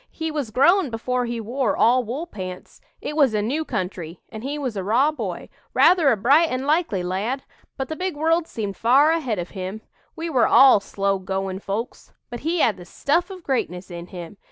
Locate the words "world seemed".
8.17-8.75